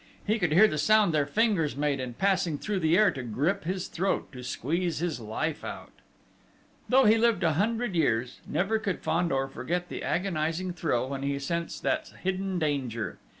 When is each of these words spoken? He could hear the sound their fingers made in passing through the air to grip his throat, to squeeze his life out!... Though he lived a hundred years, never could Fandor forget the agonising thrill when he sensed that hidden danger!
He 0.25 0.39
could 0.39 0.51
hear 0.51 0.67
the 0.67 0.79
sound 0.79 1.13
their 1.13 1.27
fingers 1.27 1.75
made 1.75 1.99
in 1.99 2.15
passing 2.15 2.57
through 2.57 2.79
the 2.79 2.97
air 2.97 3.11
to 3.11 3.21
grip 3.21 3.65
his 3.65 3.87
throat, 3.87 4.31
to 4.31 4.41
squeeze 4.41 4.97
his 4.97 5.19
life 5.19 5.63
out!... 5.63 5.91
Though 6.89 7.05
he 7.05 7.19
lived 7.19 7.43
a 7.43 7.53
hundred 7.53 7.93
years, 7.93 8.41
never 8.47 8.79
could 8.79 9.03
Fandor 9.03 9.47
forget 9.47 9.89
the 9.89 10.01
agonising 10.01 10.73
thrill 10.73 11.07
when 11.07 11.21
he 11.21 11.37
sensed 11.37 11.83
that 11.83 12.13
hidden 12.23 12.57
danger! 12.57 13.19